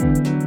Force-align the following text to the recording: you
you 0.00 0.39